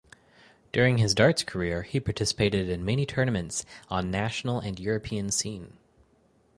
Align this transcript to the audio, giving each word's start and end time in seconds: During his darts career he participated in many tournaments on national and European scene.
During 0.71 0.97
his 0.97 1.13
darts 1.13 1.43
career 1.43 1.83
he 1.83 1.99
participated 1.99 2.69
in 2.69 2.83
many 2.83 3.05
tournaments 3.05 3.65
on 3.87 4.09
national 4.09 4.59
and 4.59 4.79
European 4.79 5.29
scene. 5.29 5.77